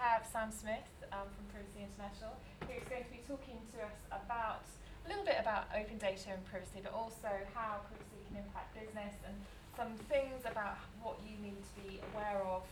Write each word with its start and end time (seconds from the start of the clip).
have 0.00 0.24
Sam 0.24 0.48
Smith 0.48 0.88
um, 1.12 1.28
from 1.28 1.44
Privacy 1.52 1.84
International, 1.84 2.32
who's 2.64 2.88
going 2.88 3.04
to 3.04 3.12
be 3.12 3.20
talking 3.28 3.60
to 3.76 3.84
us 3.84 4.00
about 4.08 4.64
a 5.04 5.06
little 5.12 5.28
bit 5.28 5.36
about 5.36 5.68
open 5.76 6.00
data 6.00 6.32
and 6.32 6.40
privacy, 6.48 6.80
but 6.80 6.96
also 6.96 7.28
how 7.52 7.84
privacy 7.84 8.16
can 8.24 8.40
impact 8.40 8.72
business 8.72 9.12
and 9.28 9.36
some 9.76 9.92
things 10.08 10.40
about 10.48 10.80
what 11.04 11.20
you 11.20 11.36
need 11.44 11.60
to 11.60 11.72
be 11.84 12.00
aware 12.12 12.40
of 12.48 12.64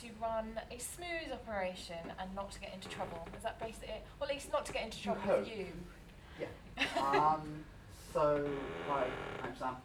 to 0.00 0.08
run 0.16 0.56
a 0.72 0.78
smooth 0.80 1.28
operation 1.28 2.00
and 2.16 2.32
not 2.34 2.50
to 2.52 2.60
get 2.60 2.72
into 2.72 2.88
trouble. 2.88 3.28
Is 3.36 3.42
that 3.44 3.60
basically 3.60 4.00
it? 4.00 4.02
Well, 4.16 4.28
at 4.30 4.34
least 4.34 4.48
not 4.48 4.64
to 4.64 4.72
get 4.72 4.84
into 4.88 5.02
trouble 5.02 5.20
with 5.36 5.52
you. 5.52 5.68
Yeah. 6.40 6.48
um, 6.96 7.44
so, 8.12 8.48
hi, 8.88 9.04
I'm 9.44 9.52
Sam. 9.52 9.76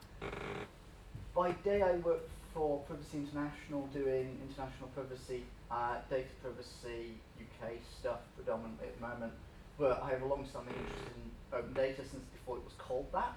By 1.35 1.51
day, 1.67 1.81
I 1.81 1.99
work 2.07 2.23
for 2.53 2.79
Privacy 2.87 3.17
International 3.27 3.83
doing 3.91 4.39
international 4.47 4.87
privacy, 4.95 5.43
uh, 5.71 5.97
data 6.09 6.29
privacy, 6.41 7.17
UK 7.39 7.73
stuff 7.99 8.19
predominantly 8.35 8.87
at 8.87 8.99
the 8.99 9.07
moment. 9.07 9.33
But 9.77 10.01
I 10.03 10.09
have 10.11 10.21
a 10.21 10.25
long 10.25 10.45
standing 10.47 10.73
interest 10.73 11.09
in 11.15 11.57
open 11.57 11.73
data 11.73 12.01
since 12.01 12.23
before 12.31 12.57
it 12.57 12.63
was 12.63 12.73
called 12.77 13.07
that. 13.13 13.35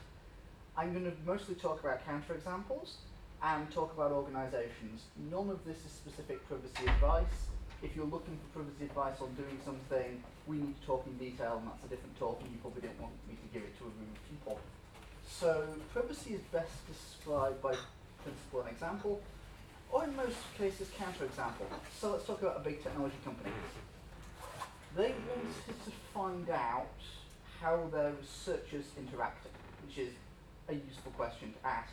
I'm 0.76 0.92
going 0.92 1.04
to 1.04 1.12
mostly 1.26 1.56
talk 1.56 1.80
about 1.80 2.06
counterexamples 2.06 3.02
and 3.42 3.70
talk 3.70 3.92
about 3.94 4.12
organisations. 4.12 5.02
None 5.30 5.50
of 5.50 5.64
this 5.64 5.78
is 5.78 5.90
specific 5.90 6.46
privacy 6.46 6.86
advice. 6.86 7.50
If 7.82 7.94
you're 7.94 8.06
looking 8.06 8.38
for 8.38 8.62
privacy 8.62 8.84
advice 8.84 9.20
on 9.20 9.34
doing 9.34 9.58
something, 9.64 10.22
we 10.46 10.56
need 10.56 10.80
to 10.80 10.86
talk 10.86 11.06
in 11.06 11.16
detail, 11.18 11.58
and 11.58 11.70
that's 11.70 11.84
a 11.84 11.88
different 11.88 12.18
talk, 12.18 12.40
and 12.42 12.50
you 12.50 12.58
probably 12.58 12.82
don't 12.82 13.00
want 13.00 13.14
me 13.28 13.34
to 13.34 13.48
give 13.54 13.62
it 13.62 13.76
to 13.78 13.84
a 13.84 13.92
room 13.94 14.10
of 14.10 14.22
people. 14.30 14.58
So, 15.28 15.66
privacy 15.92 16.34
is 16.34 16.40
best 16.50 16.74
described 16.86 17.62
by 17.62 17.74
principle 18.24 18.60
and 18.62 18.70
example, 18.70 19.20
or 19.90 20.04
in 20.04 20.14
most 20.16 20.36
cases, 20.56 20.88
counterexample. 20.98 21.66
So, 21.98 22.12
let's 22.12 22.26
talk 22.26 22.42
about 22.42 22.56
a 22.56 22.60
big 22.60 22.82
technology 22.82 23.16
company. 23.24 23.50
They 24.96 25.14
wanted 25.28 25.84
to 25.84 25.90
find 26.12 26.50
out 26.50 26.86
how 27.60 27.88
their 27.92 28.12
researchers 28.12 28.84
interacted, 28.98 29.52
which 29.86 29.98
is 29.98 30.12
a 30.68 30.74
useful 30.74 31.12
question 31.12 31.52
to 31.52 31.68
ask. 31.68 31.92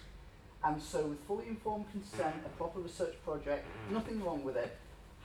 And 0.64 0.82
so, 0.82 1.06
with 1.06 1.20
fully 1.26 1.48
informed 1.48 1.86
consent, 1.92 2.36
a 2.46 2.50
proper 2.58 2.80
research 2.80 3.16
project, 3.24 3.66
nothing 3.92 4.24
wrong 4.24 4.44
with 4.44 4.58
it, 4.58 4.78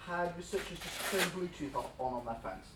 had 0.06 0.36
researchers 0.36 0.78
just 0.78 1.10
turn 1.10 1.30
Bluetooth 1.30 1.74
on, 1.74 1.84
on 1.98 2.14
on 2.14 2.24
their 2.24 2.36
phones. 2.42 2.66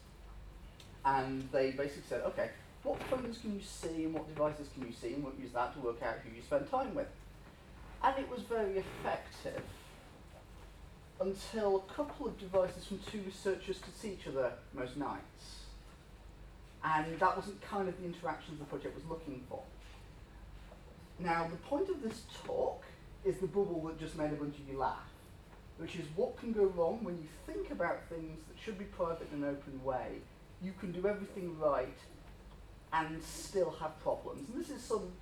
And 1.05 1.49
they 1.53 1.71
basically 1.73 2.05
said, 2.09 2.23
okay, 2.23 2.51
what 2.83 3.03
phones 3.05 3.39
can 3.39 3.55
you 3.55 3.63
see 3.63 4.05
and 4.05 4.15
what 4.15 4.29
devices 4.29 4.69
can 4.75 4.87
you 4.87 4.93
see, 4.93 5.15
and 5.15 5.25
we'll 5.25 5.35
use 5.41 5.53
that 5.53 5.75
to 5.75 5.81
work 5.81 6.03
out 6.03 6.17
who 6.25 6.35
you 6.35 6.43
spend 6.43 6.71
time 6.71 6.95
with. 6.95 7.09
And 8.03 8.19
it 8.19 8.31
was 8.31 8.41
very 8.43 8.79
effective 8.79 9.63
until 11.21 11.85
a 11.89 11.93
couple 11.93 12.27
of 12.27 12.39
devices 12.39 12.87
from 12.87 12.99
two 13.11 13.23
researchers 13.25 13.79
could 13.79 13.97
see 13.97 14.13
each 14.13 14.27
other 14.27 14.53
most 14.73 14.97
nights. 14.97 15.61
And 16.85 17.19
that 17.19 17.37
wasn't 17.37 17.61
kind 17.63 17.89
of 17.89 17.99
the 17.99 18.05
interactions 18.05 18.59
the 18.59 18.65
project 18.67 18.95
was 18.95 19.05
looking 19.09 19.43
for. 19.49 19.63
Now, 21.19 21.49
the 21.49 21.57
point 21.57 21.89
of 21.89 22.03
this 22.03 22.23
talk 22.45 22.83
is 23.25 23.39
the 23.39 23.47
bubble 23.47 23.83
that 23.87 23.99
just 23.99 24.19
made 24.19 24.33
a 24.33 24.37
bunch 24.37 24.57
of 24.59 24.69
you 24.69 24.79
laugh, 24.79 25.09
which 25.79 25.97
is 25.97 26.05
what 26.17 26.37
can 26.39 26.53
go 26.53 26.67
wrong 26.67 27.03
when 27.03 27.17
you 27.17 27.29
think 27.47 27.71
about 27.71 28.07
things 28.09 28.39
that 28.49 28.63
should 28.63 28.79
be 28.79 28.85
private 28.85 29.29
in 29.33 29.43
an 29.43 29.51
open 29.51 29.83
way. 29.83 30.19
You 30.63 30.73
can 30.79 30.93
do 30.93 31.07
everything 31.07 31.59
right 31.59 31.97
and 32.93 33.23
still 33.23 33.75
have 33.81 33.99
problems. 34.03 34.49
And 34.49 34.63
this 34.63 34.71
is 34.71 34.83
some, 34.83 35.13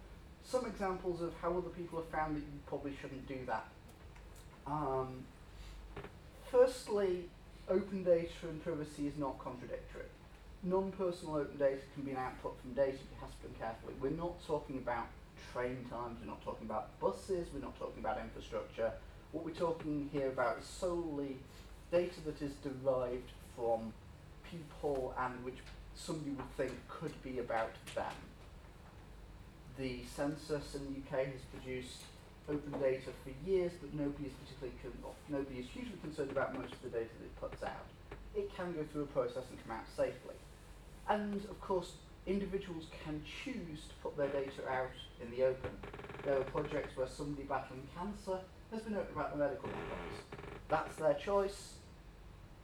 some 0.45 0.67
examples 0.67 1.23
of 1.23 1.33
how 1.41 1.51
other 1.51 1.71
people 1.71 2.01
have 2.01 2.09
found 2.09 2.37
that 2.37 2.41
you 2.41 2.59
probably 2.67 2.95
shouldn't 3.01 3.27
do 3.29 3.39
that. 3.47 3.67
Um, 4.67 5.25
firstly, 6.53 7.25
open 7.69 8.05
data 8.05 8.29
and 8.43 8.63
privacy 8.63 9.07
is 9.07 9.17
not 9.17 9.39
contradictory. 9.39 10.05
Non-personal 10.63 11.37
open 11.37 11.59
data 11.59 11.81
can 11.95 12.05
be 12.05 12.11
an 12.13 12.19
output 12.19 12.61
from 12.61 12.75
data, 12.75 12.93
you 12.93 13.17
have 13.21 13.31
to 13.31 13.49
be 13.49 13.59
carefully. 13.59 13.95
We're 14.01 14.11
not 14.11 14.35
talking 14.47 14.77
about 14.77 15.07
train 15.53 15.85
times, 15.91 16.19
we're 16.21 16.29
not 16.29 16.45
talking 16.45 16.67
about 16.67 17.01
buses, 17.01 17.49
we're 17.53 17.63
not 17.63 17.77
talking 17.79 18.01
about 18.01 18.19
infrastructure. 18.19 18.93
What 19.33 19.45
we're 19.45 19.53
talking 19.53 20.11
here 20.13 20.29
about 20.29 20.59
is 20.59 20.67
solely 20.67 21.39
data 21.91 22.21
that 22.27 22.41
is 22.43 22.53
derived 22.63 23.33
from 23.57 23.93
people 24.49 25.15
and 25.19 25.43
which 25.45 25.57
somebody 25.95 26.31
would 26.33 26.57
think 26.57 26.73
could 26.87 27.21
be 27.23 27.39
about 27.39 27.73
them. 27.95 28.13
The 29.79 30.01
census 30.15 30.75
in 30.75 30.85
the 30.85 31.01
UK 31.01 31.27
has 31.27 31.41
produced 31.51 32.03
open 32.49 32.73
data 32.81 33.11
for 33.23 33.33
years, 33.49 33.73
but 33.81 33.95
nobody 33.95 34.27
is 34.27 34.33
particularly 34.45 34.73
nobody 35.29 35.61
is 35.61 35.67
hugely 35.73 35.97
concerned 36.03 36.31
about 36.31 36.55
most 36.55 36.73
of 36.73 36.83
the 36.83 36.89
data 36.89 37.11
that 37.19 37.25
it 37.25 37.41
puts 37.41 37.63
out. 37.63 37.87
It 38.35 38.55
can 38.55 38.73
go 38.73 38.85
through 38.93 39.03
a 39.03 39.07
process 39.07 39.45
and 39.51 39.59
come 39.67 39.77
out 39.77 39.87
safely. 39.97 40.37
And 41.09 41.45
of 41.47 41.61
course, 41.61 41.93
individuals 42.27 42.87
can 43.05 43.23
choose 43.25 43.81
to 43.89 43.95
put 44.03 44.17
their 44.17 44.29
data 44.29 44.69
out 44.69 44.95
in 45.21 45.31
the 45.31 45.45
open. 45.45 45.71
There 46.25 46.39
are 46.39 46.45
projects 46.45 46.97
where 46.97 47.09
somebody 47.09 47.45
battling 47.45 47.83
cancer 47.97 48.39
has 48.73 48.83
been 48.83 48.95
open 48.95 49.13
about 49.15 49.33
the 49.33 49.39
medical 49.39 49.69
records. 49.69 50.53
That's 50.69 50.97
their 50.97 51.15
choice. 51.15 51.75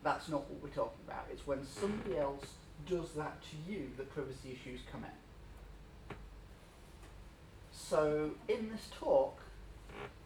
That's 0.05 0.28
not 0.28 0.49
what 0.49 0.62
we're 0.62 0.75
talking 0.75 1.00
about. 1.06 1.27
It's 1.33 1.47
when 1.47 1.65
somebody 1.67 2.17
else 2.19 2.44
does 2.88 3.12
that 3.17 3.43
to 3.43 3.72
you 3.72 3.91
that 3.97 4.15
privacy 4.15 4.53
issues 4.61 4.81
come 4.91 5.05
in. 5.05 6.17
So, 7.72 8.31
in 8.49 8.71
this 8.71 8.88
talk, 8.99 9.41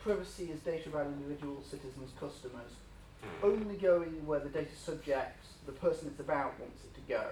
privacy 0.00 0.50
is 0.50 0.60
data 0.60 0.88
about 0.88 1.06
individuals, 1.06 1.66
citizens, 1.70 2.10
customers, 2.18 2.72
hmm. 3.22 3.46
only 3.46 3.76
going 3.76 4.26
where 4.26 4.40
the 4.40 4.48
data 4.48 4.74
subject, 4.76 5.38
the 5.66 5.72
person 5.72 6.08
it's 6.08 6.20
about, 6.20 6.58
wants 6.58 6.84
it 6.84 6.94
to 6.94 7.00
go. 7.08 7.26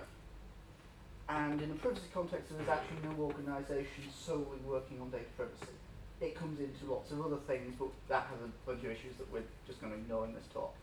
And 1.28 1.60
in 1.62 1.70
a 1.70 1.74
privacy 1.74 2.06
context, 2.12 2.50
there's 2.50 2.68
actually 2.68 3.08
no 3.08 3.22
organisation 3.22 4.04
solely 4.12 4.58
working 4.66 5.00
on 5.00 5.10
data 5.10 5.30
privacy. 5.36 5.76
It 6.20 6.34
comes 6.34 6.58
into 6.60 6.90
lots 6.90 7.12
of 7.12 7.24
other 7.24 7.38
things, 7.46 7.74
but 7.78 7.88
that 8.08 8.26
has 8.30 8.40
a 8.44 8.50
bunch 8.66 8.84
of 8.84 8.90
issues 8.90 9.16
that 9.18 9.32
we're 9.32 9.46
just 9.66 9.80
going 9.80 9.92
to 9.92 9.98
ignore 9.98 10.24
in 10.26 10.34
this 10.34 10.46
talk. 10.52 10.74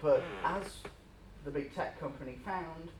But 0.00 0.20
hmm. 0.20 0.56
as 0.56 0.64
the 1.44 1.50
big 1.50 1.74
tech 1.74 1.98
company 2.00 2.38
found, 2.44 2.90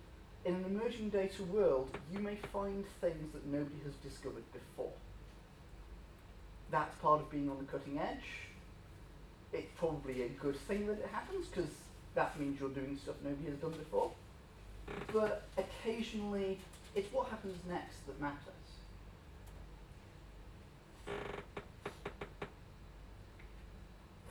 in 0.44 0.54
an 0.54 0.64
emerging 0.64 1.10
data 1.10 1.42
world, 1.44 1.90
you 2.12 2.20
may 2.20 2.36
find 2.52 2.84
things 3.00 3.32
that 3.32 3.46
nobody 3.46 3.76
has 3.84 3.94
discovered 3.96 4.44
before. 4.52 4.92
That's 6.70 6.94
part 6.96 7.20
of 7.20 7.30
being 7.30 7.48
on 7.48 7.58
the 7.58 7.64
cutting 7.64 7.98
edge. 7.98 8.48
It's 9.52 9.70
probably 9.78 10.22
a 10.22 10.28
good 10.28 10.56
thing 10.56 10.86
that 10.86 10.98
it 10.98 11.08
happens 11.10 11.46
because 11.46 11.70
that 12.14 12.38
means 12.38 12.60
you're 12.60 12.68
doing 12.68 12.98
stuff 13.02 13.14
nobody 13.24 13.50
has 13.50 13.58
done 13.58 13.72
before. 13.72 14.10
But 15.12 15.44
occasionally, 15.56 16.58
it's 16.94 17.12
what 17.12 17.28
happens 17.28 17.56
next 17.68 18.06
that 18.06 18.20
matters. 18.20 18.38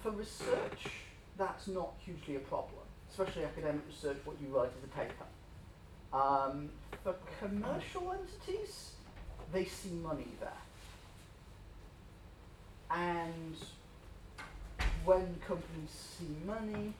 For 0.01 0.11
research, 0.11 0.91
that's 1.37 1.67
not 1.67 1.93
hugely 2.03 2.35
a 2.35 2.39
problem, 2.39 2.81
especially 3.11 3.45
academic 3.45 3.81
research, 3.87 4.17
what 4.25 4.37
you 4.41 4.47
write 4.55 4.69
as 4.77 4.83
a 4.83 4.87
paper. 4.87 5.25
Um, 6.13 6.69
for 7.03 7.15
commercial 7.39 8.13
entities, 8.13 8.91
they 9.51 9.65
see 9.65 9.89
money 9.89 10.27
there. 10.39 10.66
And 12.89 13.55
when 15.05 15.35
companies 15.45 15.89
see 15.89 16.35
money, 16.45 16.93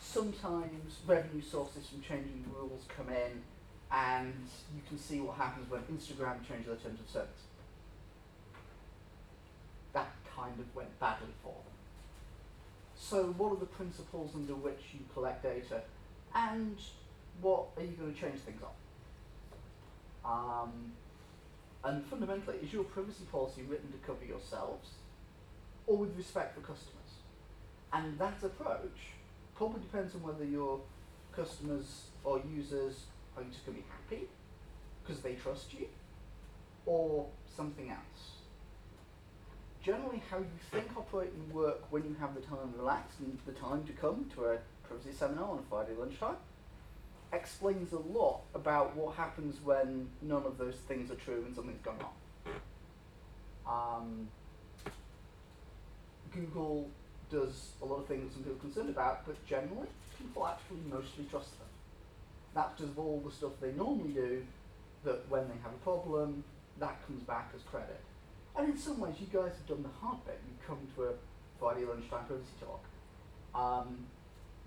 sometimes 0.00 0.98
revenue 1.06 1.42
sources 1.42 1.88
from 1.88 2.02
changing 2.02 2.44
rules 2.54 2.82
come 2.94 3.08
in, 3.08 3.42
and 3.90 4.34
you 4.74 4.82
can 4.88 4.98
see 4.98 5.20
what 5.20 5.36
happens 5.36 5.70
when 5.70 5.80
Instagram 5.82 6.46
changes 6.46 6.66
their 6.66 6.76
terms 6.76 7.00
of 7.00 7.08
service. 7.08 7.48
That 9.92 10.12
kind 10.36 10.58
of 10.58 10.74
went 10.74 10.98
badly 10.98 11.28
for 11.42 11.52
them. 11.52 11.72
So, 12.96 13.34
what 13.36 13.52
are 13.52 13.60
the 13.60 13.66
principles 13.66 14.32
under 14.34 14.54
which 14.54 14.80
you 14.92 15.00
collect 15.12 15.42
data, 15.42 15.82
and 16.34 16.76
what 17.40 17.66
are 17.76 17.82
you 17.82 17.92
going 17.92 18.14
to 18.14 18.20
change 18.20 18.40
things 18.40 18.60
on? 18.62 18.70
Um, 20.24 20.92
and 21.84 22.04
fundamentally, 22.06 22.58
is 22.62 22.72
your 22.72 22.84
privacy 22.84 23.24
policy 23.30 23.62
written 23.68 23.92
to 23.92 23.98
cover 24.06 24.24
yourselves, 24.24 24.88
or 25.86 25.98
with 25.98 26.16
respect 26.16 26.54
for 26.54 26.60
customers? 26.60 27.00
And 27.92 28.18
that 28.18 28.42
approach 28.42 28.98
probably 29.54 29.80
depends 29.80 30.14
on 30.14 30.22
whether 30.22 30.44
your 30.44 30.80
customers 31.32 32.06
or 32.24 32.40
users 32.52 33.04
are 33.36 33.44
just 33.44 33.64
going 33.66 33.78
to 33.78 33.82
be 33.82 33.86
happy 33.90 34.28
because 35.02 35.22
they 35.22 35.34
trust 35.34 35.72
you, 35.74 35.86
or 36.86 37.26
something 37.56 37.90
else. 37.90 38.32
Generally, 39.82 40.22
how 40.30 40.38
you 40.38 40.46
think 40.70 40.86
operating 40.96 41.52
work 41.52 41.80
when 41.90 42.04
you 42.04 42.16
have 42.18 42.34
the 42.34 42.40
time 42.40 42.72
to 42.72 42.78
relax 42.78 43.16
and 43.18 43.38
the 43.44 43.52
time 43.52 43.84
to 43.84 43.92
come 43.92 44.30
to 44.34 44.46
a 44.46 44.58
privacy 44.88 45.12
seminar 45.12 45.50
on 45.50 45.58
a 45.58 45.62
Friday 45.68 45.92
lunchtime 45.98 46.36
explains 47.32 47.92
a 47.92 47.98
lot 47.98 48.40
about 48.54 48.96
what 48.96 49.14
happens 49.16 49.56
when 49.62 50.08
none 50.22 50.44
of 50.44 50.56
those 50.56 50.76
things 50.88 51.10
are 51.10 51.16
true 51.16 51.42
and 51.46 51.54
something's 51.54 51.82
going 51.82 51.98
on. 53.66 53.98
Um, 53.98 54.28
Google 56.34 56.88
does 57.30 57.70
a 57.80 57.84
lot 57.84 58.00
of 58.00 58.06
things 58.06 58.32
some 58.32 58.42
people 58.42 58.58
are 58.58 58.60
concerned 58.60 58.90
about, 58.90 59.26
but 59.26 59.36
generally, 59.46 59.88
people 60.18 60.46
actually 60.46 60.80
mostly 60.90 61.24
trust 61.30 61.58
them. 61.58 61.68
That's 62.54 62.72
because 62.74 62.90
of 62.90 62.98
all 62.98 63.22
the 63.24 63.32
stuff 63.32 63.52
they 63.60 63.72
normally 63.72 64.12
do, 64.12 64.44
that 65.04 65.28
when 65.28 65.48
they 65.48 65.54
have 65.62 65.72
a 65.72 65.82
problem, 65.82 66.44
that 66.78 67.04
comes 67.06 67.22
back 67.24 67.50
as 67.54 67.62
credit. 67.62 68.00
And 68.56 68.70
in 68.70 68.78
some 68.78 69.00
ways, 69.00 69.14
you 69.20 69.26
guys 69.26 69.52
have 69.52 69.66
done 69.66 69.82
the 69.82 69.88
hard 70.00 70.24
bit. 70.24 70.40
You 70.46 70.54
come 70.66 70.78
to 70.96 71.02
a 71.04 71.12
Friday 71.58 71.84
lunchtime 71.84 72.24
privacy 72.26 72.54
talk. 72.60 72.84
Um, 73.54 74.06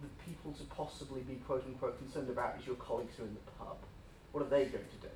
the 0.02 0.10
people 0.24 0.52
to 0.54 0.64
possibly 0.66 1.22
be 1.22 1.36
quote 1.36 1.64
unquote 1.66 1.98
concerned 1.98 2.30
about 2.30 2.60
is 2.60 2.68
your 2.68 2.76
colleagues 2.76 3.16
who 3.18 3.24
are 3.24 3.28
in 3.28 3.34
the 3.34 3.52
pub. 3.58 3.78
What 4.32 4.44
are 4.44 4.50
they 4.50 4.66
going 4.66 4.86
to 4.86 5.02
do? 5.02 5.14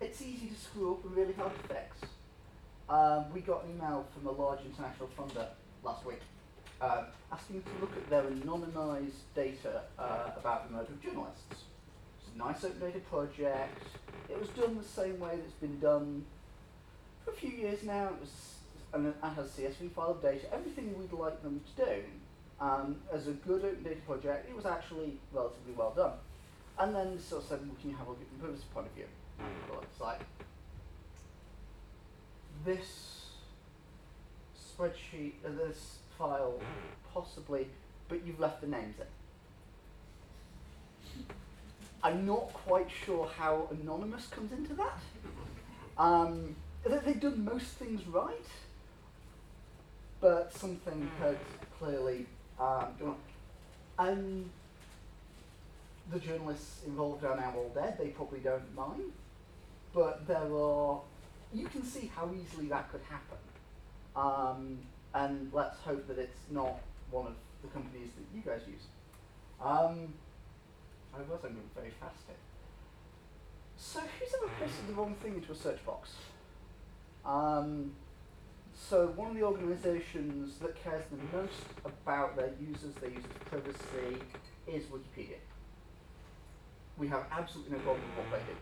It's 0.00 0.20
easy 0.20 0.48
to 0.48 0.54
screw 0.54 0.94
up 0.94 1.04
and 1.04 1.14
really 1.14 1.34
hard 1.34 1.52
to 1.54 1.68
fix. 1.68 1.98
Um, 2.92 3.32
we 3.32 3.40
got 3.40 3.64
an 3.64 3.70
email 3.70 4.06
from 4.12 4.26
a 4.26 4.30
large 4.30 4.60
international 4.66 5.08
funder 5.16 5.46
last 5.82 6.04
week 6.04 6.20
uh, 6.82 7.04
asking 7.32 7.62
to 7.62 7.70
look 7.80 7.96
at 7.96 8.10
their 8.10 8.24
anonymised 8.24 9.22
data 9.34 9.84
uh, 9.98 10.32
about 10.36 10.68
the 10.68 10.76
murder 10.76 10.92
of 10.92 11.02
journalists. 11.02 11.64
It's 12.18 12.34
a 12.34 12.38
nice 12.38 12.62
open 12.62 12.80
data 12.80 12.98
project. 12.98 13.82
It 14.28 14.38
was 14.38 14.50
done 14.50 14.76
the 14.76 14.84
same 14.84 15.18
way 15.18 15.36
that 15.36 15.42
it's 15.42 15.54
been 15.54 15.80
done 15.80 16.26
for 17.24 17.30
a 17.30 17.34
few 17.34 17.48
years 17.48 17.82
now. 17.82 18.08
It 18.08 18.20
was 18.20 18.58
and 18.92 19.06
it 19.06 19.14
has 19.22 19.46
CSV 19.48 19.92
file 19.92 20.10
of 20.10 20.20
data, 20.20 20.44
everything 20.52 20.94
we'd 20.98 21.18
like 21.18 21.42
them 21.42 21.62
to 21.74 21.84
do. 21.86 22.02
Um, 22.60 22.96
as 23.10 23.26
a 23.26 23.32
good 23.32 23.64
open 23.64 23.82
data 23.82 24.02
project, 24.06 24.50
it 24.50 24.54
was 24.54 24.66
actually 24.66 25.18
relatively 25.32 25.72
well 25.74 25.94
done. 25.96 26.12
And 26.78 26.94
then 26.94 27.18
sort 27.18 27.42
of 27.42 27.48
said, 27.48 27.60
well, 27.66 27.76
can 27.80 27.88
you 27.88 27.96
have 27.96 28.06
a 28.06 28.10
look 28.10 28.20
at 28.20 28.38
from 28.38 28.50
a 28.50 28.74
point 28.74 28.86
of 28.88 28.92
view? 28.92 29.06
Well, 29.70 29.80
it's 29.80 29.98
like 29.98 30.20
this 32.64 33.26
spreadsheet, 34.56 35.32
uh, 35.44 35.50
this 35.50 35.98
file, 36.18 36.60
possibly, 37.12 37.68
but 38.08 38.24
you've 38.26 38.40
left 38.40 38.60
the 38.60 38.66
names 38.66 38.94
in. 38.98 39.06
I'm 42.02 42.26
not 42.26 42.52
quite 42.52 42.88
sure 42.90 43.28
how 43.38 43.68
anonymous 43.70 44.26
comes 44.26 44.52
into 44.52 44.74
that. 44.74 44.98
Um, 45.96 46.56
they- 46.84 46.98
they've 46.98 47.20
done 47.20 47.44
most 47.44 47.66
things 47.76 48.06
right, 48.06 48.46
but 50.20 50.52
something 50.52 51.10
had 51.18 51.38
clearly 51.78 52.26
um, 52.58 52.94
gone. 52.98 53.20
And 53.98 54.50
the 56.10 56.18
journalists 56.18 56.84
involved 56.84 57.24
are 57.24 57.36
now 57.36 57.54
all 57.56 57.70
dead. 57.74 57.98
They 57.98 58.08
probably 58.08 58.40
don't 58.40 58.74
mind, 58.74 59.12
but 59.92 60.26
there 60.26 60.52
are. 60.54 61.00
You 61.54 61.66
can 61.66 61.84
see 61.84 62.10
how 62.14 62.30
easily 62.32 62.68
that 62.68 62.90
could 62.90 63.02
happen. 63.08 63.38
Um, 64.16 64.78
and 65.14 65.50
let's 65.52 65.78
hope 65.80 66.06
that 66.08 66.18
it's 66.18 66.40
not 66.50 66.80
one 67.10 67.26
of 67.26 67.34
the 67.62 67.68
companies 67.68 68.10
that 68.16 68.36
you 68.36 68.42
guys 68.42 68.62
use. 68.66 68.84
Um, 69.60 70.14
I 71.14 71.18
was 71.18 71.28
I'm 71.44 71.54
going 71.54 71.70
very 71.74 71.90
fast 72.00 72.16
here. 72.26 72.36
So 73.76 74.00
who's 74.00 74.34
ever 74.34 74.50
posted 74.58 74.88
the 74.88 74.94
wrong 74.94 75.14
thing 75.22 75.34
into 75.34 75.52
a 75.52 75.54
search 75.54 75.84
box? 75.84 76.10
Um, 77.24 77.92
so 78.74 79.08
one 79.08 79.30
of 79.30 79.36
the 79.36 79.42
organisations 79.42 80.58
that 80.58 80.82
cares 80.82 81.04
the 81.10 81.36
most 81.36 81.52
about 81.84 82.36
their 82.36 82.50
users, 82.60 82.94
their 83.00 83.10
users' 83.10 83.30
privacy, 83.46 84.22
is 84.66 84.84
Wikipedia. 84.84 85.38
We 86.96 87.08
have 87.08 87.26
absolutely 87.30 87.72
no 87.72 87.78
problem 87.78 88.02
with 88.16 88.26
what 88.26 88.40
they 88.40 88.52
do. 88.52 88.58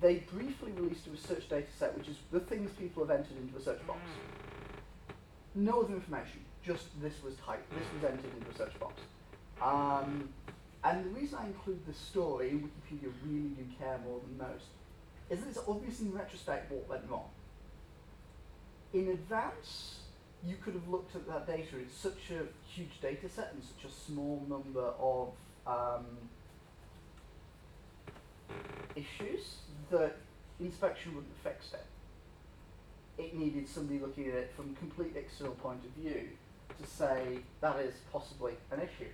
They 0.00 0.16
briefly 0.32 0.72
released 0.72 1.06
a 1.06 1.10
research 1.10 1.48
data 1.48 1.66
set, 1.78 1.96
which 1.96 2.08
is 2.08 2.16
the 2.32 2.40
things 2.40 2.70
people 2.78 3.04
have 3.06 3.16
entered 3.16 3.36
into 3.36 3.56
a 3.56 3.60
search 3.60 3.86
box. 3.86 4.00
No 5.54 5.82
other 5.82 5.94
information, 5.94 6.40
just 6.64 6.84
this 7.02 7.22
was 7.22 7.34
typed, 7.36 7.70
this 7.70 7.86
was 7.94 8.10
entered 8.10 8.30
into 8.38 8.50
a 8.50 8.54
search 8.56 8.78
box. 8.78 8.94
Um, 9.60 10.30
and 10.84 11.04
the 11.04 11.10
reason 11.10 11.38
I 11.40 11.46
include 11.46 11.86
this 11.86 11.98
story, 11.98 12.52
Wikipedia 12.52 13.12
really 13.26 13.50
do 13.50 13.64
care 13.78 13.98
more 14.04 14.20
than 14.20 14.38
most, 14.38 14.66
is 15.28 15.40
that 15.40 15.48
it's 15.48 15.68
obvious 15.68 16.00
in 16.00 16.12
retrospect 16.12 16.70
what 16.72 16.88
went 16.88 17.02
wrong. 17.10 17.28
In 18.94 19.08
advance, 19.08 20.00
you 20.44 20.56
could 20.56 20.74
have 20.74 20.88
looked 20.88 21.14
at 21.14 21.26
that 21.28 21.46
data. 21.46 21.78
It's 21.78 21.94
such 21.94 22.30
a 22.30 22.44
huge 22.68 23.00
data 23.02 23.28
set 23.28 23.52
and 23.52 23.62
such 23.62 23.90
a 23.90 23.94
small 23.94 24.44
number 24.48 24.92
of 24.98 25.28
um, 25.66 26.06
issues 28.96 29.56
that 29.90 30.16
inspection 30.58 31.14
wouldn't 31.14 31.32
have 31.42 31.52
fixed 31.52 31.74
it. 31.74 31.84
It 33.18 33.34
needed 33.34 33.68
somebody 33.68 33.98
looking 33.98 34.28
at 34.28 34.34
it 34.34 34.52
from 34.56 34.70
a 34.70 34.78
complete 34.78 35.14
external 35.16 35.54
point 35.54 35.84
of 35.84 35.90
view 36.02 36.28
to 36.80 36.86
say 36.86 37.40
that 37.60 37.76
is 37.80 37.94
possibly 38.12 38.54
an 38.70 38.80
issue. 38.80 39.10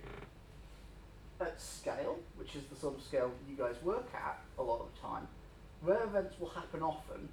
At 1.39 1.61
scale, 1.61 2.19
which 2.37 2.55
is 2.55 2.63
the 2.65 2.75
sort 2.75 2.95
of 2.95 3.03
scale 3.03 3.31
you 3.49 3.55
guys 3.55 3.75
work 3.83 4.07
at 4.13 4.39
a 4.57 4.63
lot 4.63 4.79
of 4.79 4.87
the 4.93 5.01
time, 5.01 5.27
rare 5.81 6.03
events 6.03 6.39
will 6.39 6.49
happen 6.49 6.81
often, 6.81 7.29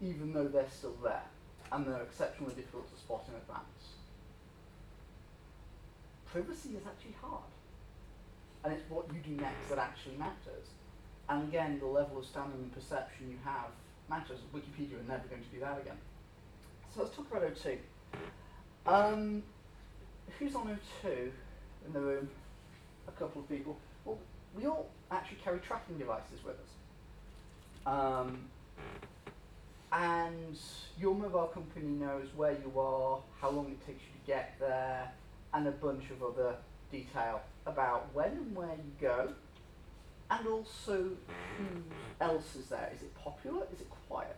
even 0.00 0.32
though 0.32 0.48
they're 0.48 0.68
still 0.70 0.96
there, 1.02 1.24
and 1.72 1.86
they're 1.86 2.02
exceptionally 2.02 2.54
difficult 2.54 2.92
to 2.92 3.00
spot 3.00 3.24
in 3.28 3.34
advance. 3.34 3.94
Privacy 6.26 6.70
is 6.70 6.82
actually 6.86 7.16
hard, 7.20 7.50
and 8.64 8.72
it's 8.72 8.88
what 8.90 9.06
you 9.12 9.20
do 9.20 9.40
next 9.40 9.68
that 9.70 9.78
actually 9.78 10.16
matters. 10.16 10.68
And 11.30 11.44
again, 11.44 11.78
the 11.78 11.86
level 11.86 12.18
of 12.18 12.26
standing 12.26 12.58
and 12.58 12.74
perception 12.74 13.30
you 13.30 13.38
have 13.44 13.70
matters. 14.08 14.40
Wikipedia 14.52 14.98
are 14.98 15.08
never 15.08 15.28
going 15.28 15.42
to 15.42 15.48
do 15.48 15.60
that 15.60 15.78
again. 15.80 15.96
So 16.92 17.02
let's 17.02 17.14
talk 17.14 17.30
about 17.30 17.44
O2. 17.44 17.78
Um, 18.84 19.44
who's 20.38 20.56
on 20.56 20.76
O2 21.04 21.30
in 21.86 21.92
the 21.92 22.00
room? 22.00 22.28
A 23.06 23.12
couple 23.12 23.42
of 23.42 23.48
people. 23.48 23.76
Well, 24.04 24.18
we 24.56 24.66
all 24.66 24.88
actually 25.12 25.38
carry 25.44 25.60
tracking 25.60 25.98
devices 25.98 26.40
with 26.44 26.56
us. 26.56 26.70
Um, 27.86 28.38
and 29.92 30.58
your 30.98 31.14
mobile 31.14 31.46
company 31.46 31.86
knows 31.86 32.26
where 32.34 32.52
you 32.52 32.72
are, 32.78 33.20
how 33.40 33.50
long 33.50 33.66
it 33.66 33.86
takes 33.86 34.02
you 34.02 34.20
to 34.20 34.26
get 34.26 34.56
there, 34.58 35.12
and 35.54 35.68
a 35.68 35.72
bunch 35.72 36.10
of 36.10 36.24
other 36.24 36.56
detail 36.90 37.40
about 37.66 38.08
when 38.12 38.30
and 38.30 38.56
where 38.56 38.74
you 38.74 38.92
go, 39.00 39.32
and 40.30 40.46
also 40.46 41.10
who 41.58 41.66
else 42.20 42.56
is 42.56 42.66
there. 42.66 42.90
Is 42.94 43.02
it 43.02 43.14
popular? 43.14 43.62
Is 43.74 43.80
it 43.80 43.88
quiet? 44.08 44.36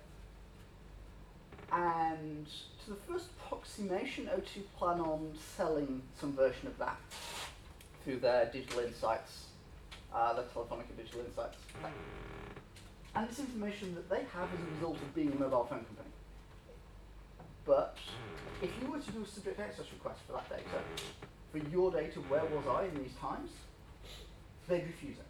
And 1.71 2.47
to 2.85 2.91
the 2.91 2.97
first 2.97 3.27
approximation, 3.39 4.27
O2 4.27 4.63
plan 4.79 5.01
on 5.01 5.33
selling 5.57 6.03
some 6.21 6.33
version 6.35 6.67
of 6.67 6.79
that 6.79 6.99
through 8.05 8.19
their 8.19 8.47
digital 8.47 8.81
insights, 8.81 9.47
uh, 10.15 10.35
their 10.35 10.45
Telefonica 10.45 10.97
digital 10.97 11.21
insights. 11.21 11.57
And 13.15 13.29
it's 13.29 13.39
information 13.39 13.95
that 13.95 14.09
they 14.09 14.25
have 14.33 14.49
as 14.53 14.61
a 14.61 14.75
result 14.75 14.97
of 14.97 15.15
being 15.15 15.33
a 15.33 15.35
mobile 15.35 15.65
phone 15.65 15.85
company. 15.85 16.09
But 17.65 17.97
if 18.61 18.71
you 18.81 18.91
were 18.91 18.99
to 18.99 19.11
do 19.13 19.23
a 19.23 19.27
subject 19.27 19.61
access 19.61 19.87
request 19.93 20.21
for 20.27 20.33
that 20.33 20.49
data, 20.49 20.83
for 21.53 21.59
your 21.71 21.93
data, 21.93 22.21
where 22.21 22.45
was 22.45 22.67
I 22.67 22.85
in 22.85 23.03
these 23.03 23.15
times, 23.21 23.51
they'd 24.69 24.87
refuse 24.87 25.19
it. 25.19 25.27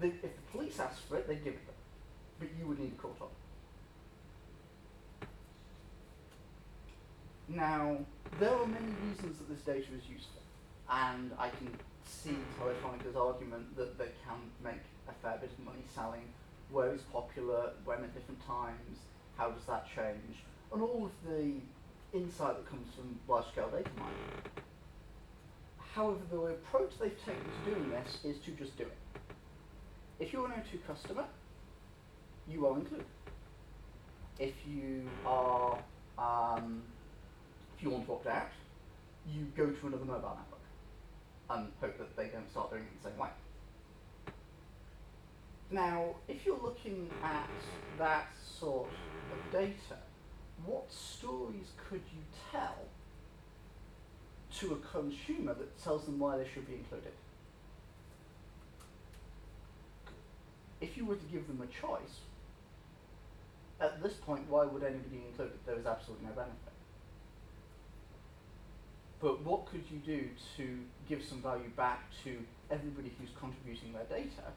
If 0.00 0.22
the 0.22 0.28
police 0.50 0.80
asked 0.80 1.02
for 1.08 1.16
it, 1.18 1.28
they'd 1.28 1.44
give 1.44 1.54
it 1.54 1.66
them. 1.66 1.74
But 2.38 2.48
you 2.58 2.66
would 2.66 2.78
need 2.78 2.92
a 2.92 3.00
court 3.00 3.14
order. 3.20 3.32
Now, 7.48 7.98
there 8.40 8.50
are 8.50 8.66
many 8.66 8.92
reasons 9.06 9.38
that 9.38 9.48
this 9.48 9.60
data 9.60 9.86
is 9.94 10.08
useful, 10.08 10.40
and 10.90 11.32
I 11.38 11.50
can 11.50 11.68
see 12.04 12.36
Telefonica's 12.58 13.16
argument 13.16 13.76
that 13.76 13.98
they 13.98 14.08
can 14.26 14.38
make 14.64 14.82
a 15.08 15.12
fair 15.22 15.38
bit 15.38 15.50
of 15.50 15.64
money 15.64 15.82
selling 15.94 16.24
where 16.70 16.92
it's 16.92 17.02
popular, 17.04 17.72
when 17.84 17.98
at 17.98 18.14
different 18.14 18.44
times, 18.46 18.98
how 19.36 19.50
does 19.50 19.64
that 19.66 19.86
change, 19.94 20.42
and 20.72 20.80
all 20.82 21.04
of 21.04 21.30
the 21.30 21.60
insight 22.14 22.56
that 22.56 22.68
comes 22.68 22.88
from 22.94 23.18
large-scale 23.28 23.68
data 23.68 23.90
mining. 23.98 24.16
However, 25.94 26.20
the 26.30 26.38
approach 26.38 26.92
they've 26.98 27.24
taken 27.24 27.42
to 27.42 27.70
doing 27.70 27.90
this 27.90 28.24
is 28.24 28.38
to 28.44 28.50
just 28.52 28.76
do 28.78 28.84
it. 28.84 29.01
If 30.18 30.32
you're 30.32 30.46
an 30.46 30.52
O2 30.52 30.86
customer, 30.86 31.24
you 32.48 32.66
are 32.66 32.76
included. 32.78 33.06
If 34.38 34.54
you 34.66 35.10
are, 35.24 35.78
um, 36.18 36.82
if 37.76 37.82
you 37.82 37.90
want 37.90 38.06
to 38.06 38.12
opt 38.12 38.26
out, 38.26 38.50
you 39.26 39.46
go 39.56 39.70
to 39.70 39.86
another 39.86 40.04
mobile 40.04 40.36
network 40.36 40.62
and 41.50 41.72
hope 41.80 41.98
that 41.98 42.16
they 42.16 42.28
don't 42.28 42.50
start 42.50 42.70
doing 42.70 42.82
it 42.82 43.02
the 43.02 43.10
same 43.10 43.18
way. 43.18 43.28
Now, 45.70 46.16
if 46.28 46.44
you're 46.44 46.60
looking 46.62 47.10
at 47.22 47.48
that 47.98 48.26
sort 48.58 48.90
of 49.30 49.50
data, 49.50 49.98
what 50.66 50.92
stories 50.92 51.72
could 51.88 52.02
you 52.14 52.22
tell 52.50 52.76
to 54.58 54.74
a 54.74 54.76
consumer 54.76 55.54
that 55.54 55.82
tells 55.82 56.04
them 56.04 56.18
why 56.18 56.36
they 56.36 56.46
should 56.52 56.66
be 56.66 56.74
included? 56.74 57.12
If 60.82 60.96
you 60.96 61.06
were 61.06 61.14
to 61.14 61.26
give 61.26 61.46
them 61.46 61.62
a 61.62 61.66
choice, 61.66 62.20
at 63.80 64.02
this 64.02 64.14
point, 64.14 64.48
why 64.48 64.64
would 64.64 64.82
anybody 64.82 65.22
include 65.28 65.52
it? 65.52 65.64
There 65.64 65.78
is 65.78 65.86
absolutely 65.86 66.26
no 66.26 66.32
benefit. 66.32 66.58
But 69.20 69.40
what 69.42 69.66
could 69.66 69.84
you 69.88 69.98
do 69.98 70.28
to 70.56 70.78
give 71.08 71.22
some 71.22 71.40
value 71.40 71.70
back 71.76 72.10
to 72.24 72.36
everybody 72.68 73.12
who's 73.18 73.30
contributing 73.38 73.92
their 73.92 74.04
data 74.04 74.50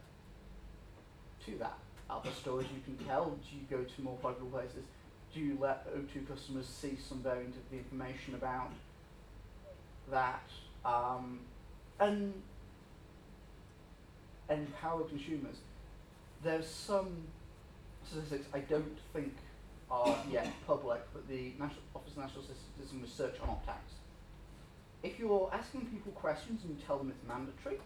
to 1.45 1.57
that? 1.59 1.77
Are 2.09 2.21
there 2.23 2.33
stories 2.33 2.67
you 2.73 2.81
can 2.81 3.05
tell? 3.05 3.25
Do 3.29 3.55
you 3.55 3.63
go 3.69 3.83
to 3.83 4.01
more 4.01 4.17
pluggable 4.23 4.51
places? 4.51 4.83
Do 5.31 5.39
you 5.39 5.57
let 5.59 5.87
O2 5.95 6.27
customers 6.27 6.67
see 6.67 6.97
some 7.07 7.21
variant 7.21 7.55
of 7.55 7.69
the 7.69 7.77
information 7.77 8.33
about 8.33 8.71
that? 10.09 10.49
Um, 10.83 11.41
and 11.99 12.33
empower 14.49 15.03
consumers. 15.03 15.57
There's 16.43 16.67
some 16.67 17.23
statistics 18.07 18.47
I 18.53 18.59
don't 18.59 18.97
think 19.13 19.33
are 19.89 20.17
yet 20.31 20.47
public, 20.65 21.01
but 21.13 21.27
the 21.27 21.53
National 21.59 21.81
Office 21.95 22.11
of 22.13 22.17
National 22.17 22.43
Statistics 22.43 22.93
Research 23.01 23.39
on 23.41 23.49
opt-outs 23.49 23.93
if 25.05 25.19
you're 25.19 25.49
asking 25.53 25.85
people 25.85 26.11
questions 26.13 26.61
and 26.63 26.75
you 26.75 26.83
tell 26.85 26.97
them 26.97 27.09
it's 27.15 27.27
mandatory, 27.27 27.77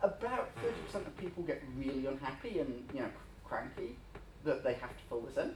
about 0.00 0.50
30% 0.94 1.06
of 1.06 1.16
people 1.16 1.42
get 1.42 1.60
really 1.76 2.06
unhappy 2.06 2.60
and, 2.60 2.88
you 2.94 3.00
know, 3.00 3.08
cranky 3.44 3.96
that 4.44 4.62
they 4.62 4.74
have 4.74 4.90
to 4.90 5.02
fill 5.08 5.22
this 5.22 5.36
in. 5.36 5.52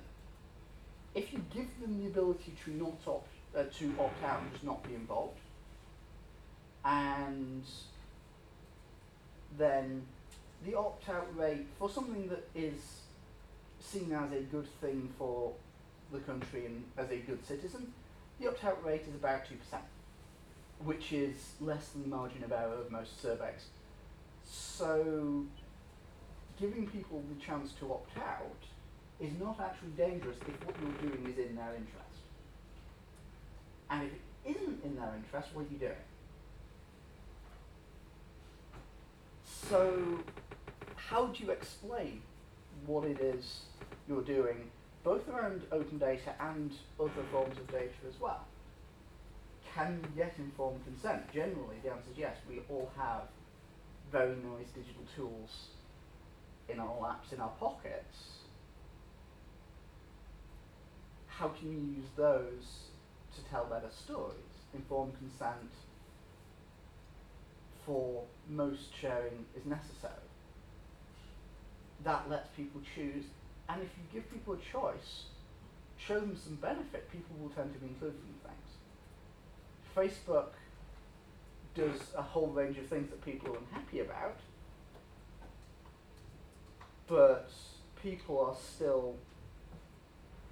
If 1.15 1.33
you 1.33 1.45
give 1.55 1.69
them 1.81 2.03
the 2.03 2.09
ability 2.09 2.55
to 2.65 2.71
not 2.73 2.99
opt, 3.07 3.29
uh, 3.57 3.65
to 3.79 3.95
opt 4.01 4.25
out 4.25 4.41
and 4.43 4.51
just 4.53 4.65
not 4.65 4.83
be 4.83 4.95
involved, 4.95 5.39
and 6.85 7.65
then 9.57 10.03
the 10.65 10.75
opt-out 10.75 11.37
rate 11.37 11.67
for 11.79 11.89
something 11.91 12.29
that 12.29 12.49
is 12.55 12.81
seen 13.81 14.13
as 14.13 14.33
a 14.33 14.43
good 14.43 14.67
thing 14.81 15.13
for 15.19 15.53
the 16.13 16.19
country 16.21 16.67
and 16.67 16.85
as 16.97 17.11
a 17.11 17.17
good 17.17 17.45
citizen, 17.47 17.93
the 18.41 18.49
opt-out 18.49 18.85
rate 18.85 19.03
is 19.09 19.15
about 19.15 19.43
2% 19.45 19.79
which 20.85 21.13
is 21.13 21.35
less 21.61 21.89
than 21.89 22.03
the 22.03 22.09
margin 22.09 22.43
of 22.45 22.53
error 22.53 22.75
of 22.75 22.91
most 22.91 23.21
surveys. 23.21 23.69
So 24.45 25.45
giving 26.61 26.87
people 26.87 27.23
the 27.29 27.45
chance 27.45 27.73
to 27.81 27.93
opt 27.93 28.17
out 28.19 28.63
is 29.21 29.33
not 29.41 29.61
actually 29.61 29.91
dangerous 29.91 30.37
if 30.47 30.67
what 30.67 30.75
you're 30.81 31.11
doing 31.11 31.33
is 31.33 31.39
in 31.39 31.57
their 31.57 31.75
interest. 31.75 32.19
And 33.91 34.03
if 34.05 34.13
it 34.13 34.61
isn't 34.61 34.85
in 34.85 34.97
their 34.97 35.13
interest, 35.17 35.49
what 35.55 35.67
are 35.67 35.73
you 35.73 35.79
doing? 35.79 35.93
So 39.45 40.19
how 41.13 41.27
do 41.27 41.45
you 41.45 41.51
explain 41.51 42.23
what 42.87 43.05
it 43.05 43.21
is 43.21 43.61
you're 44.09 44.23
doing, 44.23 44.71
both 45.05 45.29
around 45.29 45.63
open 45.71 45.99
data 45.99 46.35
and 46.41 46.73
other 46.99 47.23
forms 47.31 47.59
of 47.59 47.71
data 47.71 47.93
as 48.09 48.19
well? 48.19 48.47
can 49.75 50.01
you 50.03 50.23
get 50.23 50.35
informed 50.39 50.85
consent? 50.85 51.33
Generally, 51.33 51.77
the 51.83 51.91
answer 51.91 52.11
is 52.13 52.19
yes. 52.19 52.37
We 52.49 52.61
all 52.69 52.91
have 52.97 53.23
very 54.11 54.37
nice 54.37 54.69
digital 54.75 55.05
tools 55.17 55.69
in 56.69 56.79
our 56.79 57.01
laps, 57.01 57.33
in 57.33 57.41
our 57.41 57.53
pockets. 57.59 58.41
How 61.27 61.49
can 61.49 61.73
you 61.73 61.97
use 61.97 62.11
those 62.17 62.91
to 63.37 63.45
tell 63.51 63.65
better 63.65 63.91
stories? 63.91 64.37
Informed 64.75 65.15
consent 65.19 65.71
for 67.87 68.25
most 68.49 68.95
sharing 69.01 69.47
is 69.57 69.65
necessary. 69.67 70.32
That 72.05 72.29
lets 72.29 72.49
people 72.57 72.81
choose, 72.95 73.25
and 73.69 73.83
if 73.83 73.89
you 73.97 74.21
give 74.21 74.31
people 74.33 74.55
a 74.55 74.59
choice, 74.59 75.25
show 75.97 76.19
them 76.19 76.37
some 76.37 76.57
benefit, 76.57 77.11
people 77.13 77.37
will 77.41 77.51
tend 77.51 77.73
to 77.75 77.79
be 77.79 77.87
included 77.87 78.19
in 78.19 78.49
things. 78.49 78.73
Facebook 79.97 80.53
does 81.75 82.01
a 82.17 82.23
whole 82.23 82.49
range 82.49 82.79
of 82.79 82.87
things 82.87 83.09
that 83.11 83.25
people 83.25 83.55
are 83.55 83.59
unhappy 83.59 84.01
about, 84.01 84.39
but 87.07 87.51
people 88.03 88.41
are 88.41 88.57
still 88.57 89.17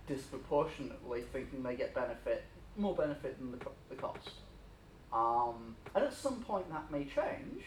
disproportionately 0.07 1.23
thinking 1.33 1.62
they 1.62 1.75
get 1.75 1.95
benefit, 1.95 2.45
more 2.76 2.95
benefit 2.95 3.38
than 3.38 3.50
the, 3.50 3.59
the 3.88 3.97
cost. 3.97 4.30
Um, 5.12 5.76
and 5.95 6.04
at 6.04 6.12
some 6.12 6.42
point 6.42 6.71
that 6.71 6.90
may 6.90 7.04
change, 7.04 7.64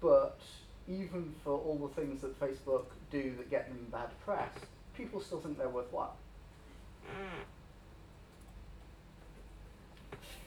but 0.00 0.40
even 0.88 1.34
for 1.42 1.52
all 1.52 1.78
the 1.88 2.00
things 2.00 2.20
that 2.22 2.38
Facebook 2.38 2.86
do 3.10 3.34
that 3.36 3.50
get 3.50 3.68
them 3.68 3.86
bad 3.90 4.08
press, 4.24 4.50
people 4.96 5.20
still 5.20 5.40
think 5.40 5.58
they're 5.58 5.68
worthwhile. 5.68 6.16
Mm. 7.08 7.44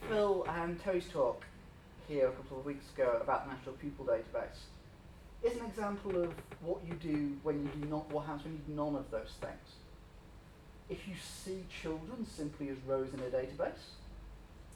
Phil 0.08 0.46
and 0.48 0.80
Terry's 0.80 1.08
talk 1.08 1.44
here 2.06 2.28
a 2.28 2.32
couple 2.32 2.58
of 2.58 2.64
weeks 2.64 2.86
ago 2.94 3.18
about 3.20 3.46
the 3.46 3.54
National 3.54 3.74
Pupil 3.74 4.06
Database 4.06 4.66
is 5.42 5.56
an 5.58 5.66
example 5.66 6.22
of 6.22 6.32
what 6.62 6.78
you 6.86 6.94
do 6.94 7.36
when 7.42 7.62
you 7.62 7.68
do 7.80 7.88
not, 7.88 8.10
what 8.10 8.26
happens 8.26 8.44
when 8.44 8.52
you 8.54 8.60
do 8.66 8.74
none 8.74 8.96
of 8.96 9.10
those 9.10 9.34
things. 9.40 9.76
If 10.88 11.06
you 11.06 11.14
see 11.22 11.64
children 11.82 12.26
simply 12.26 12.70
as 12.70 12.76
rows 12.86 13.12
in 13.12 13.20
a 13.20 13.24
database, 13.24 13.96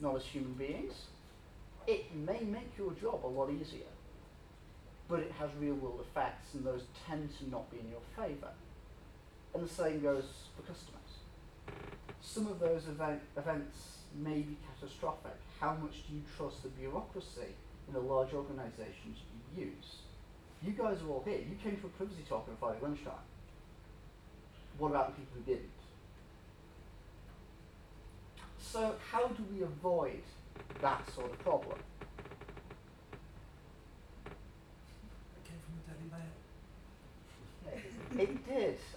not 0.01 0.17
as 0.17 0.25
human 0.25 0.53
beings, 0.53 1.07
it 1.87 2.15
may 2.15 2.41
make 2.41 2.77
your 2.77 2.93
job 2.93 3.25
a 3.25 3.27
lot 3.27 3.51
easier. 3.51 3.92
But 5.13 5.21
it 5.21 5.33
has 5.39 5.51
real 5.61 5.75
world 5.75 6.01
effects 6.01 6.55
and 6.55 6.65
those 6.65 6.85
tend 7.07 7.29
to 7.39 7.51
not 7.51 7.71
be 7.71 7.79
in 7.81 7.91
your 7.91 8.01
favour. 8.17 8.49
And 9.55 9.63
the 9.63 9.69
same 9.69 10.01
goes 10.01 10.25
for 10.57 10.63
customers. 10.63 11.21
Some 12.23 12.47
of 12.47 12.59
those 12.59 12.89
event, 12.89 13.21
events 13.37 13.99
may 14.17 14.41
be 14.41 14.57
catastrophic. 14.81 15.37
How 15.61 15.75
much 15.75 16.07
do 16.09 16.15
you 16.15 16.23
trust 16.37 16.63
the 16.63 16.71
bureaucracy 16.71 17.55
in 17.89 17.93
the 17.93 18.01
large 18.01 18.33
organisations 18.33 19.19
you 19.55 19.65
use? 19.65 19.97
You 20.65 20.73
guys 20.73 21.03
are 21.03 21.11
all 21.11 21.23
here. 21.27 21.39
You 21.39 21.57
came 21.63 21.77
to 21.77 21.87
a 21.87 21.91
privacy 21.91 22.23
talk 22.27 22.49
on 22.49 22.57
Friday 22.59 22.79
lunchtime. 22.81 23.13
What 24.79 24.89
about 24.89 25.15
the 25.15 25.21
people 25.21 25.37
who 25.37 25.43
didn't? 25.53 25.69
So 28.59 28.97
how 29.11 29.29
do 29.29 29.45
we 29.53 29.61
avoid 29.63 30.23
that 30.81 31.07
sort 31.13 31.31
of 31.31 31.39
problem? 31.41 31.79
It 35.37 35.45
came 35.45 35.61
from 35.65 35.75
the 35.77 35.83
Daily 35.93 36.09
Mail. 36.11 36.33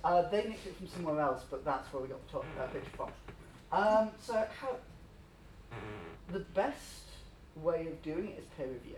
Uh, 0.03 0.21
they 0.29 0.43
nicked 0.43 0.67
it 0.67 0.75
from 0.77 0.87
somewhere 0.87 1.19
else, 1.19 1.43
but 1.49 1.65
that's 1.65 1.91
where 1.91 2.03
we 2.03 2.09
got 2.09 2.25
the 2.27 2.31
top, 2.31 2.45
uh, 2.59 2.67
picture 2.67 2.91
from. 2.95 3.09
Um, 3.71 4.11
so 4.21 4.33
how 4.33 4.77
the 6.31 6.39
best 6.39 7.05
way 7.55 7.87
of 7.87 8.01
doing 8.03 8.29
it 8.29 8.39
is 8.39 8.45
peer 8.57 8.67
review. 8.67 8.95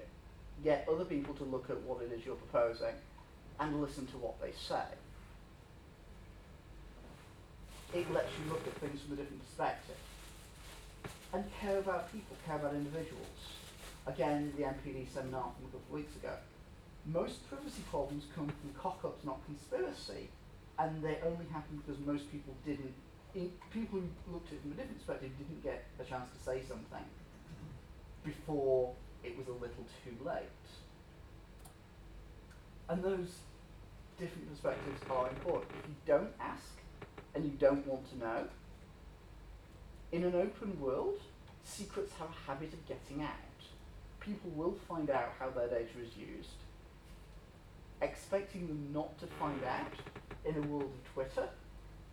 Get 0.64 0.88
other 0.92 1.06
people 1.06 1.34
to 1.36 1.44
look 1.44 1.70
at 1.70 1.80
what 1.84 2.02
it 2.02 2.12
is 2.12 2.26
you're 2.26 2.36
proposing 2.36 2.96
and 3.60 3.82
listen 3.82 4.06
to 4.08 4.18
what 4.18 4.40
they 4.42 4.52
say. 4.52 4.84
It 7.94 8.12
lets 8.14 8.30
you 8.38 8.52
look 8.52 8.66
at 8.68 8.74
things 8.76 9.02
from 9.02 9.14
a 9.14 9.16
different 9.16 9.44
perspective. 9.46 9.96
And 11.34 11.44
care 11.62 11.78
about 11.80 12.12
people, 12.12 12.36
care 12.46 12.56
about 12.56 12.74
individuals. 12.74 13.26
Again, 14.06 14.54
the 14.58 14.64
NPD 14.64 15.08
seminar 15.14 15.52
from 15.56 15.66
a 15.66 15.72
couple 15.72 15.82
of 15.90 15.92
weeks 15.92 16.16
ago. 16.16 16.34
Most 17.06 17.48
privacy 17.50 17.84
problems 17.90 18.26
come 18.36 18.48
from 18.48 18.74
cock-ups, 18.82 19.24
not 19.26 19.40
conspiracy, 19.46 20.30
and 20.80 21.04
they 21.04 21.18
only 21.26 21.46
happen 21.52 21.82
because 21.86 22.00
most 22.06 22.32
people 22.32 22.54
didn't 22.66 22.94
people 23.72 24.00
who 24.00 24.34
looked 24.34 24.48
at 24.48 24.54
it 24.54 24.62
from 24.62 24.72
a 24.72 24.76
different 24.76 24.98
perspective 24.98 25.30
didn't 25.38 25.64
get 25.64 25.86
a 26.00 26.04
chance 26.04 26.30
to 26.36 26.44
say 26.44 26.62
something 26.68 27.06
before 28.24 28.94
it 29.24 29.38
was 29.38 29.48
a 29.48 29.52
little 29.52 29.86
too 30.04 30.16
late. 30.26 30.48
And 32.90 33.04
those 33.04 33.28
different 34.18 34.50
perspectives 34.50 35.02
are 35.10 35.30
important. 35.30 35.72
If 35.84 35.90
you 35.90 35.96
don't 36.06 36.34
ask 36.40 36.64
and 37.36 37.44
you 37.46 37.52
don't 37.52 37.86
want 37.86 38.10
to 38.12 38.18
know, 38.18 38.48
in 40.12 40.24
an 40.24 40.36
open 40.36 40.80
world, 40.80 41.20
secrets 41.64 42.14
have 42.18 42.30
a 42.30 42.52
habit 42.52 42.74
of 42.74 42.88
getting 42.88 43.24
out. 43.24 43.32
People 44.20 44.52
will 44.56 44.76
find 44.88 45.10
out 45.10 45.34
how 45.38 45.50
their 45.50 45.68
data 45.68 46.00
is 46.02 46.18
used. 46.18 46.64
Expecting 48.02 48.68
them 48.68 48.90
not 48.94 49.18
to 49.20 49.26
find 49.26 49.60
out 49.64 49.92
in 50.46 50.56
a 50.56 50.68
world 50.68 50.92
of 50.94 51.14
Twitter 51.14 51.50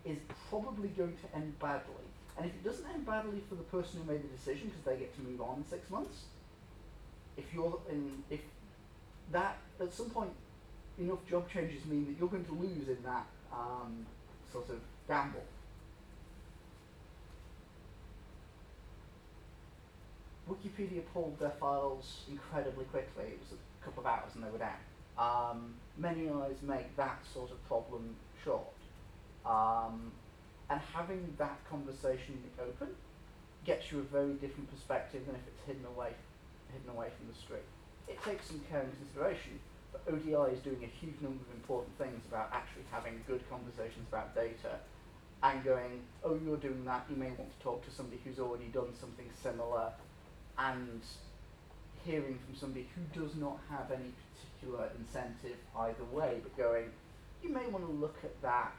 is 0.05 0.19
probably 0.49 0.89
going 0.89 1.17
to 1.17 1.37
end 1.37 1.59
badly. 1.59 2.05
And 2.37 2.47
if 2.47 2.53
it 2.53 2.65
doesn't 2.65 2.87
end 2.93 3.07
badly 3.07 3.43
for 3.49 3.55
the 3.55 3.63
person 3.65 4.01
who 4.01 4.13
made 4.13 4.23
the 4.23 4.29
decision 4.29 4.69
because 4.69 4.85
they 4.85 4.97
get 4.97 5.15
to 5.17 5.23
move 5.23 5.41
on 5.41 5.59
in 5.59 5.65
six 5.65 5.89
months, 5.91 6.25
if 7.37 7.45
you're 7.53 7.79
in, 7.91 8.23
if 8.31 8.41
that 9.33 9.59
at 9.81 9.93
some 9.93 10.11
point 10.11 10.31
enough 10.99 11.25
job 11.29 11.49
changes 11.51 11.85
mean 11.87 12.07
that 12.07 12.19
you're 12.19 12.29
going 12.29 12.45
to 12.45 12.53
lose 12.53 12.89
in 12.89 12.99
that 13.05 13.27
um, 13.53 14.07
sort 14.53 14.69
of 14.71 14.79
gamble. 15.09 15.43
Wikipedia 20.49 21.03
pulled 21.13 21.39
their 21.39 21.55
files 21.59 22.23
incredibly 22.31 22.85
quickly. 22.87 23.25
It 23.25 23.41
was 23.41 23.59
a 23.59 23.85
couple 23.85 24.03
of 24.03 24.07
hours 24.07 24.35
and 24.35 24.45
they 24.45 24.51
were 24.51 24.59
down. 24.59 24.77
Um, 25.19 25.75
many 25.97 26.29
eyes 26.29 26.57
make 26.63 26.97
that 26.97 27.19
sort 27.33 27.51
of 27.51 27.65
problem 27.69 28.17
short. 28.45 28.67
Um, 29.47 30.13
and 30.71 30.81
having 30.93 31.35
that 31.39 31.59
conversation 31.69 32.35
in 32.35 32.43
the 32.57 32.63
open 32.65 32.95
gets 33.65 33.93
you 33.93 34.01
a 34.01 34.03
very 34.03 34.35
different 34.35 34.71
perspective 34.71 35.25
than 35.27 35.35
if 35.35 35.43
it's 35.47 35.63
hidden 35.67 35.85
away, 35.97 36.11
hidden 36.73 36.91
away 36.91 37.09
from 37.17 37.29
the 37.29 37.39
street. 37.39 37.67
It 38.09 38.23
takes 38.23 38.47
some 38.47 38.61
care 38.71 38.81
and 38.81 38.93
consideration, 38.99 39.61
but 39.93 40.03
ODI 40.13 40.53
is 40.53 40.61
doing 40.61 40.83
a 40.85 40.93
huge 41.01 41.21
number 41.21 41.41
of 41.41 41.51
important 41.55 41.97
things 41.97 42.21
about 42.29 42.51
actually 42.53 42.85
having 42.91 43.23
good 43.27 43.49
conversations 43.49 44.07
about 44.09 44.35
data 44.35 44.81
and 45.43 45.63
going, 45.63 46.01
oh, 46.25 46.39
you're 46.45 46.57
doing 46.57 46.85
that, 46.85 47.05
you 47.09 47.17
may 47.17 47.31
want 47.33 47.53
to 47.57 47.63
talk 47.63 47.85
to 47.85 47.91
somebody 47.91 48.19
who's 48.25 48.39
already 48.39 48.67
done 48.73 48.93
something 48.99 49.29
similar 49.43 49.93
and 50.59 51.01
hearing 52.05 52.39
from 52.45 52.55
somebody 52.55 52.87
who 52.95 53.21
does 53.21 53.35
not 53.37 53.59
have 53.71 53.91
any 53.91 54.13
particular 54.35 54.89
incentive 54.99 55.57
either 55.79 56.05
way, 56.13 56.41
but 56.43 56.57
going, 56.57 56.91
you 57.43 57.51
may 57.51 57.67
want 57.67 57.85
to 57.87 57.93
look 57.93 58.17
at 58.23 58.41
that 58.43 58.73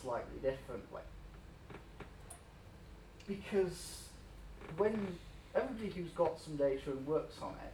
slightly 0.00 0.38
differently. 0.42 1.02
Because 3.26 4.02
when 4.76 5.18
everybody 5.54 5.90
who's 5.90 6.10
got 6.10 6.40
some 6.40 6.56
data 6.56 6.90
and 6.90 7.06
works 7.06 7.36
on 7.42 7.54
it 7.64 7.72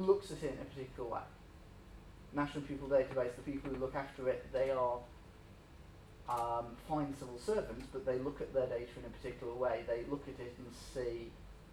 looks 0.00 0.30
at 0.30 0.42
it 0.42 0.52
in 0.52 0.58
a 0.60 0.64
particular 0.64 1.08
way. 1.08 1.20
National 2.34 2.62
Pupil 2.64 2.88
Database, 2.88 3.34
the 3.36 3.42
people 3.42 3.70
who 3.70 3.76
look 3.78 3.94
after 3.94 4.28
it, 4.28 4.46
they 4.52 4.70
are 4.70 4.98
um, 6.28 6.66
fine 6.88 7.14
civil 7.18 7.38
servants, 7.38 7.86
but 7.92 8.06
they 8.06 8.18
look 8.18 8.40
at 8.40 8.54
their 8.54 8.66
data 8.66 8.90
in 8.98 9.04
a 9.04 9.10
particular 9.10 9.52
way. 9.54 9.84
They 9.86 10.04
look 10.10 10.22
at 10.28 10.40
it 10.40 10.54
and 10.58 10.66
see 10.94 11.30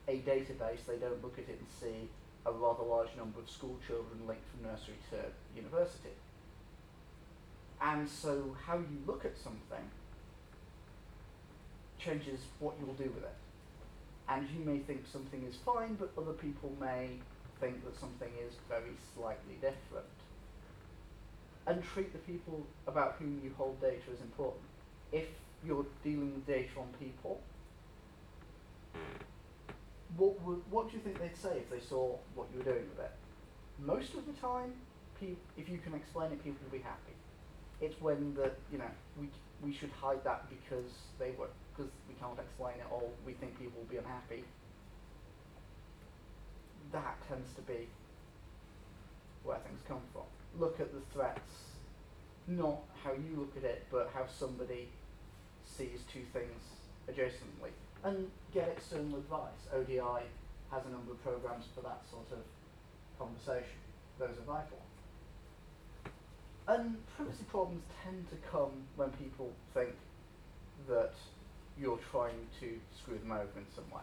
a 0.09 0.17
database, 0.17 0.85
they 0.87 0.97
don't 0.97 1.21
look 1.23 1.37
at 1.37 1.47
it 1.47 1.59
and 1.59 1.67
see 1.79 2.09
a 2.45 2.51
rather 2.51 2.83
large 2.83 3.09
number 3.15 3.39
of 3.39 3.49
school 3.49 3.77
children 3.85 4.27
linked 4.27 4.43
from 4.49 4.69
nursery 4.69 4.95
to 5.11 5.17
university. 5.55 6.15
And 7.81 8.09
so 8.09 8.55
how 8.65 8.77
you 8.77 8.97
look 9.05 9.23
at 9.23 9.37
something 9.37 9.85
changes 11.99 12.39
what 12.59 12.73
you'll 12.79 12.95
do 12.95 13.11
with 13.13 13.23
it. 13.23 13.35
And 14.27 14.47
you 14.49 14.65
may 14.65 14.79
think 14.79 15.05
something 15.11 15.43
is 15.47 15.55
fine, 15.65 15.95
but 15.95 16.11
other 16.17 16.33
people 16.33 16.71
may 16.79 17.09
think 17.59 17.83
that 17.85 17.99
something 17.99 18.29
is 18.47 18.55
very 18.67 18.95
slightly 19.15 19.55
different. 19.55 20.07
And 21.67 21.83
treat 21.83 22.11
the 22.13 22.19
people 22.19 22.65
about 22.87 23.17
whom 23.19 23.41
you 23.43 23.51
hold 23.57 23.79
data 23.79 24.01
as 24.11 24.21
important. 24.21 24.63
If 25.11 25.27
you're 25.65 25.85
dealing 26.03 26.33
with 26.33 26.47
data 26.47 26.69
on 26.77 26.87
people, 26.99 27.41
what 30.17 30.41
would 30.41 30.61
what 30.69 30.89
do 30.89 30.97
you 30.97 31.03
think 31.03 31.19
they'd 31.19 31.37
say 31.37 31.57
if 31.57 31.69
they 31.69 31.79
saw 31.79 32.15
what 32.35 32.47
you 32.51 32.59
were 32.59 32.65
doing 32.65 32.87
with 32.89 32.99
it? 32.99 33.11
Most 33.79 34.13
of 34.15 34.25
the 34.25 34.33
time, 34.33 34.73
if 35.21 35.69
you 35.69 35.77
can 35.77 35.93
explain 35.93 36.31
it, 36.31 36.43
people 36.43 36.59
will 36.63 36.77
be 36.77 36.83
happy. 36.83 37.15
It's 37.81 37.99
when 38.01 38.33
the 38.33 38.51
you 38.71 38.77
know 38.77 38.91
we 39.19 39.29
we 39.61 39.73
should 39.73 39.91
hide 39.91 40.23
that 40.23 40.45
because 40.49 40.91
they 41.19 41.31
were 41.37 41.49
because 41.75 41.91
we 42.07 42.15
can't 42.15 42.39
explain 42.39 42.75
it 42.75 42.87
or 42.91 43.03
we 43.25 43.33
think 43.33 43.57
people 43.59 43.79
will 43.79 43.89
be 43.89 43.97
unhappy. 43.97 44.43
That 46.91 47.17
tends 47.27 47.53
to 47.53 47.61
be 47.61 47.87
where 49.43 49.59
things 49.59 49.81
come 49.87 50.01
from. 50.11 50.23
Look 50.59 50.79
at 50.79 50.91
the 50.91 51.01
threats, 51.13 51.77
not 52.47 52.79
how 53.03 53.11
you 53.11 53.37
look 53.37 53.55
at 53.55 53.63
it, 53.63 53.85
but 53.91 54.09
how 54.13 54.25
somebody 54.27 54.89
sees 55.65 55.99
two 56.11 56.23
things 56.33 56.61
adjacently 57.07 57.71
and 58.03 58.27
get 58.53 58.69
external 58.69 59.17
advice. 59.17 59.67
ODI 59.73 60.23
has 60.71 60.85
a 60.85 60.89
number 60.89 61.11
of 61.11 61.23
programs 61.23 61.65
for 61.75 61.81
that 61.81 62.01
sort 62.09 62.27
of 62.31 62.39
conversation. 63.17 63.77
Those 64.17 64.37
are 64.37 64.45
vital. 64.45 64.79
And 66.67 66.97
privacy 67.15 67.43
problems 67.49 67.83
tend 68.03 68.29
to 68.29 68.35
come 68.51 68.71
when 68.95 69.09
people 69.11 69.51
think 69.73 69.95
that 70.87 71.13
you're 71.79 71.99
trying 72.11 72.47
to 72.59 72.79
screw 73.01 73.17
them 73.17 73.31
over 73.31 73.57
in 73.57 73.65
some 73.75 73.89
way. 73.89 74.01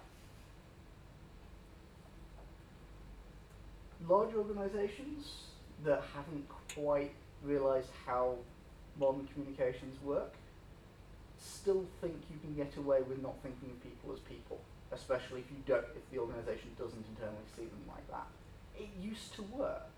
Large 4.08 4.34
organisations 4.34 5.26
that 5.84 6.02
haven't 6.14 6.46
quite 6.74 7.12
realised 7.44 7.88
how 8.04 8.34
modern 8.98 9.28
communications 9.32 9.94
work 10.02 10.34
still 11.46 11.84
think 12.00 12.14
you 12.30 12.38
can 12.40 12.54
get 12.54 12.76
away 12.76 13.02
with 13.02 13.22
not 13.22 13.34
thinking 13.42 13.70
of 13.70 13.82
people 13.82 14.12
as 14.12 14.20
people, 14.20 14.60
especially 14.92 15.40
if 15.40 15.50
you 15.50 15.58
don't, 15.66 15.84
if 15.94 16.10
the 16.10 16.18
organisation 16.18 16.70
doesn't 16.78 17.04
internally 17.10 17.46
see 17.56 17.62
them 17.62 17.82
like 17.88 18.06
that. 18.10 18.26
It 18.78 18.88
used 19.00 19.34
to 19.36 19.42
work, 19.42 19.90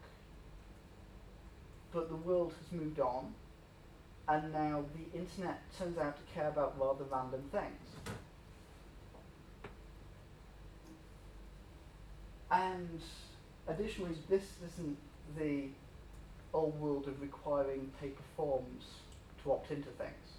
but 1.92 2.08
the 2.08 2.16
world 2.16 2.52
has 2.61 2.80
moved 2.80 3.00
on, 3.00 3.34
and 4.28 4.52
now 4.52 4.84
the 4.94 5.18
internet 5.18 5.61
turns 5.78 5.98
out 5.98 6.16
to 6.16 6.34
care 6.34 6.48
about 6.48 6.78
rather 6.78 7.04
random 7.04 7.42
things. 7.50 8.14
And 12.50 13.00
additionally, 13.66 14.14
this 14.28 14.44
isn't 14.72 14.96
the 15.38 15.68
old 16.54 16.78
world 16.80 17.08
of 17.08 17.20
requiring 17.20 17.90
paper 18.00 18.22
forms 18.37 18.84
to 19.42 19.52
opt 19.52 19.70
into 19.70 19.88
things 19.90 20.38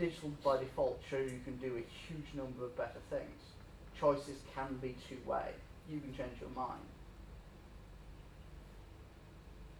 digital 0.00 0.32
by 0.42 0.56
default 0.56 0.98
shows 1.10 1.30
you 1.30 1.40
can 1.44 1.56
do 1.58 1.76
a 1.76 1.84
huge 2.08 2.32
number 2.34 2.64
of 2.64 2.76
better 2.76 3.00
things. 3.10 3.52
Choices 4.00 4.40
can 4.54 4.78
be 4.80 4.96
two-way. 5.06 5.52
You 5.90 6.00
can 6.00 6.16
change 6.16 6.40
your 6.40 6.50
mind. 6.56 6.88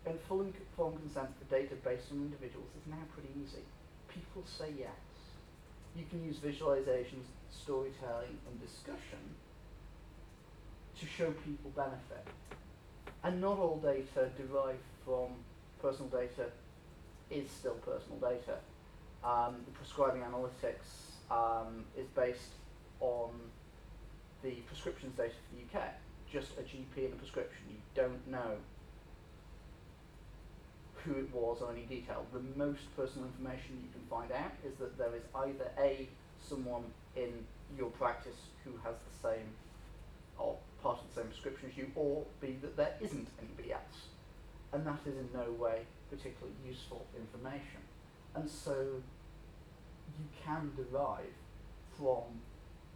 And 0.04 0.18
full 0.28 0.42
informed 0.42 1.00
consent 1.00 1.30
for 1.38 1.44
data 1.54 1.74
based 1.83 2.12
on 2.12 2.18
individuals 2.18 2.68
is 2.76 2.90
now 2.90 3.00
pretty 3.14 3.30
easy. 3.40 3.64
People 4.09 4.44
say 4.44 4.68
yes. 4.78 5.00
You 5.96 6.04
can 6.11 6.22
use 6.24 6.37
visualizations, 6.37 7.24
storytelling, 7.50 8.37
and 8.46 8.61
discussion 8.61 9.24
to 11.00 11.06
show 11.06 11.33
people 11.44 11.72
benefit. 11.74 12.26
And 13.24 13.40
not 13.40 13.59
all 13.59 13.80
data 13.83 14.28
derived 14.37 14.85
from 15.04 15.33
personal 15.80 16.11
data 16.11 16.50
is 17.30 17.50
still 17.50 17.74
personal 17.74 18.18
data 18.18 18.59
um, 19.24 19.56
the 19.66 19.72
prescribing 19.72 20.22
analytics 20.22 21.18
um, 21.30 21.85
is 21.96 22.06
based 22.09 22.54
on 23.00 23.30
the 24.42 24.52
prescriptions 24.66 25.16
data 25.16 25.35
for 25.48 25.56
the 25.56 25.78
UK. 25.78 25.88
Just 26.33 26.52
a 26.59 26.62
GP 26.62 27.04
and 27.04 27.14
a 27.14 27.16
prescription. 27.16 27.62
You 27.68 27.76
don't 27.94 28.26
know 28.28 28.56
who 31.04 31.14
it 31.14 31.35
was 31.35 31.61
or 31.62 31.72
any 31.72 31.83
detail. 31.83 32.26
The 32.33 32.42
most 32.56 32.94
personal 32.96 33.26
information 33.26 33.83
you 33.83 33.88
can 33.92 34.06
find 34.09 34.30
out 34.33 34.52
is 34.64 34.76
that 34.78 34.96
there 34.98 35.14
is 35.16 35.22
either 35.35 35.70
A, 35.78 36.09
someone 36.40 36.85
in 37.16 37.44
your 37.76 37.90
practice 37.90 38.37
who 38.64 38.72
has 38.85 38.94
the 38.96 39.28
same 39.28 39.46
or 40.38 40.56
part 40.83 40.98
of 41.00 41.09
the 41.09 41.20
same 41.20 41.28
prescription 41.28 41.70
as 41.70 41.76
you, 41.76 41.90
or 41.94 42.24
B, 42.40 42.56
that 42.62 42.76
there 42.76 42.94
isn't 43.00 43.28
anybody 43.38 43.72
else. 43.72 44.09
And 44.72 44.87
that 44.87 45.00
is 45.06 45.16
in 45.16 45.28
no 45.35 45.52
way 45.52 45.83
particularly 46.11 46.56
useful 46.66 47.04
information. 47.18 47.80
And 48.34 48.48
so 48.48 49.02
you 50.18 50.26
can 50.44 50.70
derive 50.76 51.34
from, 51.96 52.24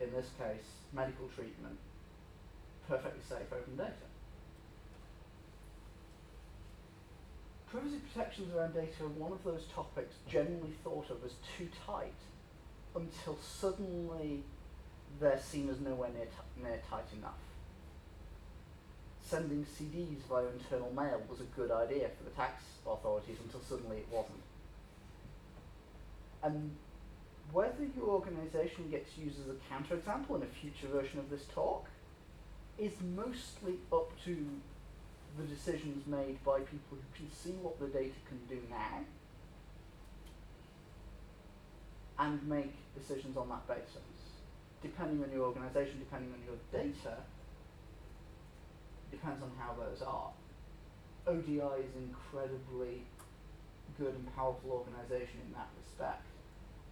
in 0.01 0.13
this 0.13 0.31
case, 0.39 0.65
medical 0.93 1.29
treatment, 1.35 1.79
perfectly 2.89 3.21
safe 3.29 3.53
open 3.53 3.77
data. 3.77 3.93
Privacy 7.67 8.01
protections 8.13 8.55
around 8.55 8.75
data 8.75 9.03
are 9.03 9.09
one 9.09 9.33
of 9.33 9.43
those 9.43 9.65
topics 9.75 10.15
generally 10.29 10.75
thought 10.85 11.11
of 11.11 11.25
as 11.25 11.33
too 11.59 11.69
tight 11.85 12.15
until 12.95 13.37
suddenly 13.43 14.45
they're 15.21 15.41
seen 15.41 15.69
as 15.69 15.81
nowhere 15.81 16.11
near, 16.15 16.29
near 16.63 16.81
tight 16.89 17.07
enough. 17.19 17.43
Sending 19.27 19.67
CDs 19.67 20.23
via 20.29 20.47
internal 20.47 20.93
mail 20.93 21.21
was 21.29 21.41
a 21.41 21.51
good 21.57 21.73
idea 21.73 22.11
for 22.17 22.23
the 22.23 22.31
tax 22.31 22.63
authorities 22.87 23.39
until 23.43 23.61
suddenly 23.61 23.99
it 23.99 24.07
wasn't 24.11 24.41
and 26.45 26.71
whether 27.53 27.85
your 27.97 28.09
organisation 28.09 28.91
gets 28.91 29.17
used 29.17 29.39
as 29.41 29.47
a 29.47 29.59
counterexample 29.73 30.37
in 30.37 30.43
a 30.43 30.53
future 30.61 30.87
version 30.93 31.19
of 31.19 31.31
this 31.31 31.45
talk 31.55 31.87
is 32.79 32.93
mostly 33.17 33.75
up 33.93 34.13
to 34.25 34.37
the 35.39 35.45
decisions 35.45 36.07
made 36.07 36.43
by 36.45 36.59
people 36.61 36.99
who 36.99 37.17
can 37.17 37.31
see 37.31 37.53
what 37.63 37.79
the 37.81 37.87
data 37.87 38.15
can 38.29 38.39
do 38.49 38.61
now 38.71 39.01
and 42.19 42.47
make 42.49 42.75
decisions 42.95 43.37
on 43.37 43.49
that 43.49 43.67
basis. 43.67 44.03
Depending 44.83 45.23
on 45.25 45.33
your 45.33 45.47
organisation, 45.47 45.99
depending 45.99 46.33
on 46.33 46.41
your 46.47 46.57
data, 46.71 47.17
depends 49.11 49.43
on 49.43 49.51
how 49.59 49.75
those 49.75 50.03
are. 50.03 50.31
ODI 51.27 51.83
is 51.83 51.97
incredibly 51.97 53.03
good 53.99 54.15
and 54.15 54.37
powerful 54.37 54.71
organisation 54.71 55.41
in 55.47 55.53
that 55.55 55.69
respect. 55.81 56.27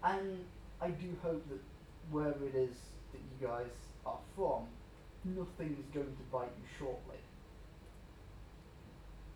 And 0.05 0.45
I 0.81 0.89
do 0.89 1.17
hope 1.23 1.49
that 1.49 1.61
wherever 2.11 2.45
it 2.45 2.55
is 2.55 2.75
that 3.13 3.21
you 3.21 3.47
guys 3.47 3.71
are 4.05 4.19
from, 4.35 4.65
nothing 5.25 5.77
is 5.79 5.87
going 5.95 6.07
to 6.07 6.23
bite 6.33 6.51
you 6.59 6.67
shortly. 6.79 7.21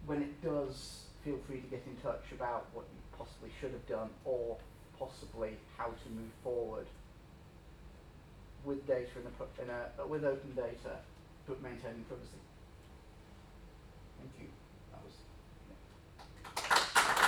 When 0.07 0.23
it 0.23 0.43
does, 0.43 1.05
feel 1.25 1.39
free 1.47 1.61
to 1.61 1.67
get 1.67 1.83
in 1.87 1.97
touch 2.03 2.25
about 2.33 2.67
what 2.73 2.87
you 2.93 2.99
possibly 3.17 3.51
should 3.61 3.73
have 3.73 3.87
done 3.87 4.11
or 4.25 4.57
possibly 4.99 5.57
how 5.77 5.87
to 5.87 6.11
move 6.11 6.31
forward 6.43 6.87
with 8.65 8.87
data 8.87 9.11
in 9.17 9.27
a, 9.27 9.63
in 9.63 9.71
a 9.71 10.07
with 10.07 10.25
open 10.25 10.53
data, 10.55 10.99
but 11.47 11.63
maintaining 11.63 12.03
privacy. 12.09 12.43